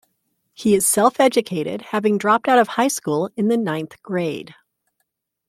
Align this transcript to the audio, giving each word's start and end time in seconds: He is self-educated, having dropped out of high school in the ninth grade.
He 0.55 0.73
is 0.73 0.83
self-educated, 0.87 1.83
having 1.83 2.17
dropped 2.17 2.47
out 2.47 2.57
of 2.57 2.69
high 2.69 2.87
school 2.87 3.29
in 3.37 3.49
the 3.49 3.55
ninth 3.55 4.01
grade. 4.01 4.55